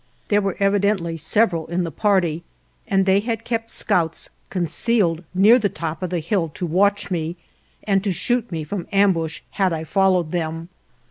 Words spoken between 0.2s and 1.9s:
There were evidently several in